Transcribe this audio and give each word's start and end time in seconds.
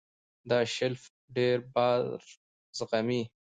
دا 0.49 0.59
شیلف 0.75 1.01
ډېر 1.35 1.57
بار 1.73 2.01
زغمي. 2.77 3.21